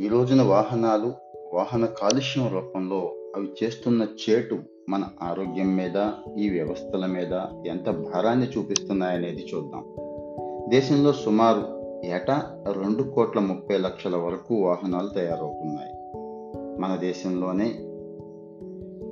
[0.00, 1.12] ఈ రోజున వాహనాలు
[1.54, 4.58] వాహన కాలుష్యం రూపంలో అవి చేస్తున్న చేటు
[4.88, 7.32] మన ఆరోగ్యం మీద ఈ వ్యవస్థల మీద
[7.66, 9.84] ఎంత భారాన్ని చూపిస్తున్నాయనేది చూద్దాం.
[10.68, 11.62] దేశంలో సుమారు
[12.04, 15.92] ఏటా రెండు కోట్ల ముప్పై లక్షల వరకు వాహనాలు తయారవుతున్నాయి.
[16.80, 17.72] మన దేశంలోనే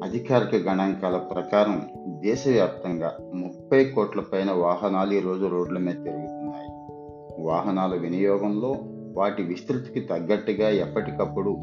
[0.08, 6.68] అధికారిక గణాంకాల ప్రకారం దేశవ్యాప్తంగా ముప్పై కోట్ల పైన వాహనాలు ఈరోజు రోడ్ల మీద తిరుగుతున్నాయి.
[7.42, 8.74] వాహనాల వినియోగంలో
[9.16, 11.56] వాటి విస్తృతికి తగ్గట్టుగా ఎప్పటికప్పుడు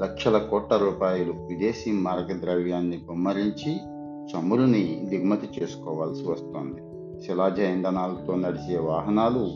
[0.00, 3.76] లక్షల కోట్ల రూపాయలు విదేశీ మార్గద్రవ్యాన్ని గుమ్మరించి
[4.30, 6.80] చమురుని దిగుమతి చేసుకోవాల్సి వస్తోంది.
[7.26, 9.50] శిలాజ ఇంధనాలతో నడిచే వాహనాలు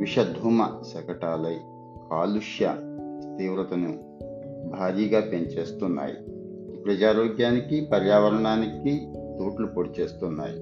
[0.00, 1.56] విషధూమ శకటాలై
[2.10, 2.66] కాలుష్య
[3.38, 3.98] తీవ్రతను
[4.70, 6.14] భారీగా పెంచేస్తున్నాయి.
[6.84, 10.60] ప్రజారోగ్యానికి పర్యావరణానికి తూట్లు పొడి చేస్తున్నాయి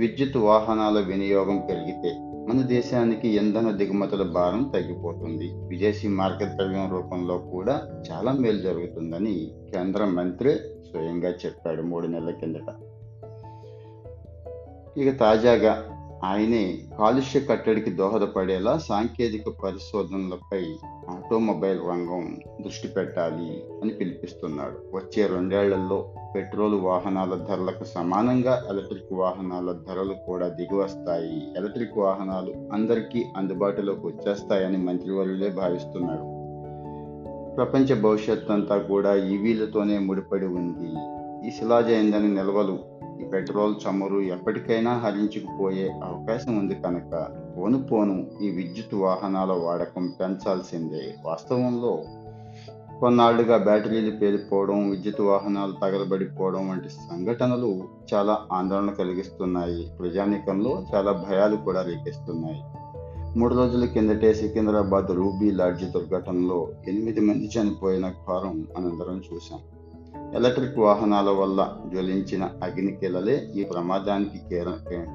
[0.00, 2.08] విద్యుత్ వాహనాల వినియోగం పెరిగితే
[2.48, 5.52] మన దేశానికి ఇంధన దిగుమతుల భారం తగ్గిపోతుంది.
[5.54, 10.54] విదేశీ మార్గద్రవ్యం రూపంలో కూడా చాలా మేలు జరుగుతుందని కేంద్ర మంత్రి
[10.90, 12.74] స్వయంగా చెప్పాడు మూడు నెలల కిందట.
[14.98, 15.93] ఇక తాజాగా
[16.24, 20.62] ఆయనే కాలుష్య కట్టడికి దోహదపడేలా సాంకేతిక పరిశోధనలపై
[21.08, 24.96] ఆటోమొబైల్ రంగం దృష్టి పెట్టాలి అని పిలిపిస్తున్నాడు.
[24.96, 34.06] వచ్చే రెండేళ్ళలో పెట్రోల్ వాహనాల ధరలకు సమానంగా ఎలక్ట్రిక్ వాహనాల ధరలు కూడా దిగువస్తాయి ఎలక్ట్రిక్ వాహనాలు అందరికీ అందుబాటులోకి
[34.06, 36.44] వచ్చేస్తాయని మంత్రివర్యులే భావిస్తున్నారు.
[37.54, 40.90] ప్రపంచ భవిష్యత్ అంతా కూడా ఈవీలతోనే ముడిపడి ఉంది.
[41.48, 42.78] ఈ శిలాజ ఇంధన నిల్వలు
[43.20, 51.14] ఈ పెట్రోల్ చమురు ఎప్పటికైనా హరించుకుపోయే అవకాశం ఉంది కనుక పోను పోను ఈ విద్యుత్ వాహనాల వాడకం పెంచాల్సిందే.
[51.24, 52.02] వాస్తవంలో
[53.00, 57.84] కొన్నాళ్ళుగా బ్యాటరీలు పేలిపోవడం విద్యుత్ వాహనాలు తగలబడిపోవడం వంటి సంఘటనలు
[58.14, 59.90] చాలా ఆందోళన కలిగిస్తున్నాయి.
[59.98, 62.62] ప్రజానీకంలో చాలా భయాలు కూడా రేపిస్తున్నాయి
[63.38, 69.60] మూడు రోజుల కిందటే సికింద్రాబాద్ రూబీ లాడ్జ్ దుర్ఘటనలో ఎనిమిది మంది చనిపోయిన ఘోరం మనందరం చూశాం.
[70.34, 74.38] ఎలక్ట్రిక్ వాహనాల వల్ల జ్వలించిన అగ్నికిలలే ఈ ప్రమాదానికి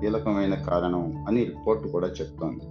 [0.02, 2.66] కీలకమైన కారణం అని రిపోర్ట్ కూడా చెప్తోంది.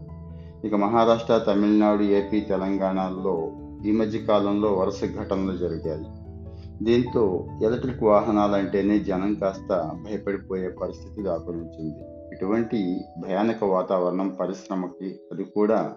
[0.67, 3.53] ఇక మహారాష్ట్ర తమిళనాడు ఏపీ తెలంగాణలో
[3.85, 6.07] ఈ మధ్య కాలంలో వరుస ఘటనలు జరిగాయి.
[6.85, 12.05] దీంతో ఎలక్ట్రిక్ వాహనాలంటేనే జనం కాస్త భయపడిపోయే పరిస్థితి దాపురించింది.
[12.35, 15.93] ఇటువంటి భయానక వాతావరణం పరిశ్రమకి అది కూడా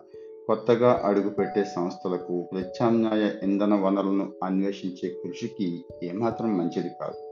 [0.48, 7.32] కొత్తగా అడుగుపెట్టే సంస్థలకు ప్రత్యామ్నాయ ఇంధన వనరులను అన్వేషించే కృషికి ఏమాత్రం మంచిది కాదు.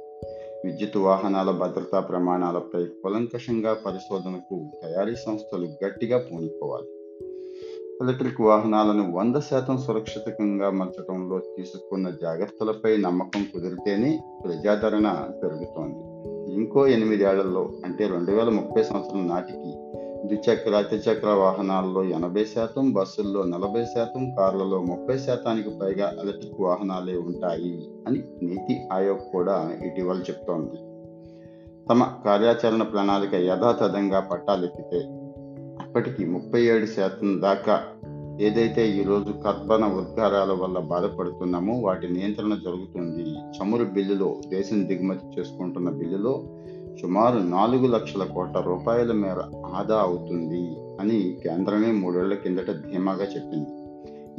[0.65, 6.87] విద్యుత్ వాహనాల భద్రతా ప్రమాణాలపై కులంకషంగా పరిశోధనకు తయారీ సంస్థలు గట్టిగా పూనుకోవాలి.
[8.03, 15.99] ఎలక్ట్రిక్ వాహనాలను వంద శాతం సురక్షితంగా మార్చడంలో తీసుకున్న జాగ్రత్తలపై నమ్మకం కుదిరితేనే ప్రజాదరణ పెరుగుతోంది.
[16.53, 19.88] ఇంకో ఎనిమిదేళ్ళలో అంటే రెండు వేల ముప్పై సంవత్సరం నాటికి
[20.25, 27.89] ద్విచక్ర అతిచక్ర వాహనాల్లో ఎనభై శాతం బస్సుల్లో నలభై శాతం కార్లలో ముప్పై శాతానికి పైగా ఎలక్ట్రిక్ వాహనాలే ఉంటాయి
[28.07, 30.77] అని నీతి ఆయోగ్ కూడా ఇటీవల చెప్తోంది.
[31.89, 34.97] తమ కార్యాచరణ ప్రణాళిక యథాతథంగా పట్టాలెక్కితే
[35.81, 37.81] అప్పటికి ముప్పై ఏడు శాతం దాకా
[38.41, 43.23] ఏదైతే ఈరోజు కర్బన ఉద్గారాల వల్ల బాధపడుతున్నామో వాటి నియంత్రణ జరుగుతుంది.
[43.29, 46.43] చమురు బిల్లులో దేశం దిగుమతి చేసుకుంటున్న బిల్లులో
[47.01, 50.61] సుమారు నాలుగు లక్షల కోట్ల రూపాయల మేర ఆదా అవుతుంది
[50.99, 53.69] అని కేంద్రమే మూడేళ్ళ కిందట ధీమాగా చెప్పింది.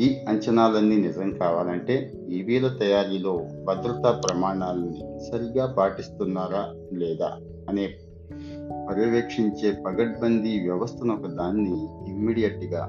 [0.04, 7.32] ఈ అంచనాలన్నీ నిజం కావాలంటే ఈవీల తయారీలో భద్రతా ప్రమాణాలని సరిగా పాటిస్తున్నారా లేదా
[7.68, 7.86] అనే
[8.88, 11.74] పర్యవేక్షించే పగడ్బందీ వ్యవస్థను ఒక దాన్ని
[12.08, 12.82] ఇమ్మీడియట్గా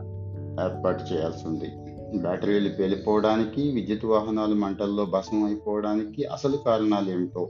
[0.64, 1.70] ఏర్పాటు చేయాల్సి ఉంది.
[2.18, 7.50] బ్యాటరీలు పేలిపోవడానికి విద్యుత్ వాహనాలు మంటల్లో భస్మం అయిపోవడానికి అసలు కారణాలు ఏమిటో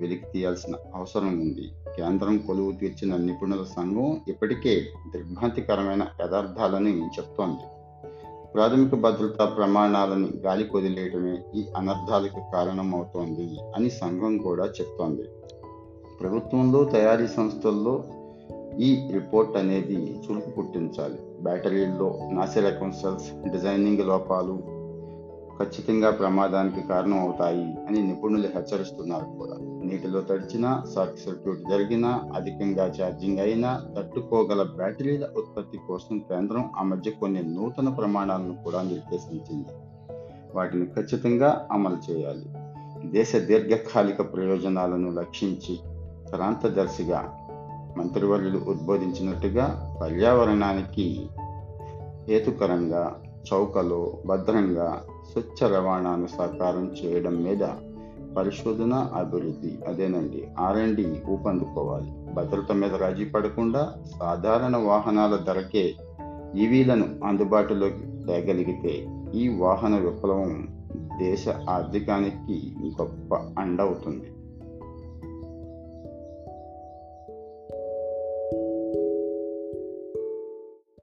[0.00, 1.72] వెలికి తీయాల్సిన అవసరం ఉంది.
[1.96, 4.86] కేంద్రం కొలువు తీర్చిన నిపుణుల సంఘం ఇప్పటికే
[5.16, 7.66] దిగ్భ్రాంతికరమైన పదార్థాలని చెప్తోంది.
[8.54, 15.22] ప్రాథమిక భద్రతా ప్రమాణాలను గాలి కొదిలేయటమే ఈ అనర్థాలకు కారణమవుతోంది అని సంఘం కూడా చెప్తోంది.
[16.20, 18.04] ప్రభుత్వంలో తయారీ సంస్థల్లో
[18.78, 21.18] ఈ రిపోర్ట్ అనేది చురుకు పుట్టించాలి.
[21.42, 24.78] బ్యాటరీల్లో నాసిరకం సెల్స్ డిజైనింగ్ లోపాలు
[25.58, 29.77] ఖచ్చితంగా ప్రమాదానికి కారణం అవుతాయి అని నిపుణులు హెచ్చరిస్తున్నారు కూడా.
[29.88, 37.10] నీటిలో తడిచినా షార్ట్ సర్క్యూట్ జరిగినా అధికంగా ఛార్జింగ్ అయినా తట్టుకోగల బ్యాటరీల ఉత్పత్తి కోసం కేంద్రం ఆ మధ్య
[37.10, 39.68] కొన్ని నూతన ప్రమాణాలను కూడా నిర్దేశించింది.
[40.54, 42.46] వాటిని ఖచ్చితంగా అమలు చేయాలి.
[43.10, 45.78] దేశ దీర్ఘకాలిక ప్రయోజనాలను లక్షించి
[46.30, 47.34] ప్రాంతదర్శిగా
[47.98, 51.26] మంత్రివర్యులు ఉద్బోధించినట్టుగా పర్యావరణానికి
[52.28, 55.02] హేతుకరంగా చౌకలో భద్రంగా
[55.32, 57.62] స్వచ్ఛ రవాణాను సాకారం చేయడం మీద
[58.36, 60.48] పరిశోధన అభివృద్ధి అదేనండి.
[60.58, 62.34] ఆర్ అండ్ డి ఊపందుకోవాలి.
[62.34, 65.94] భద్రత మీద రాజీ పడకుండా సాధారణ వాహనాల ధరకే
[66.56, 70.68] ఈవీలను అందుబాటులోకి తేగలిగితే ఈ వాహన విప్లవం
[71.18, 72.72] దేశ ఆర్థికానికి
[73.02, 74.32] గొప్ప అండ అవుతుంది